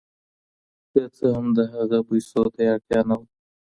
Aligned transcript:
که 0.91 1.01
څه 1.15 1.25
هم 1.35 1.47
د 1.57 1.59
هغه 1.73 1.99
پیسو 2.09 2.43
ته 2.53 2.59
یې 2.65 2.71
اړتیا 2.75 3.01
نه 3.09 3.15
وه. 3.19 3.25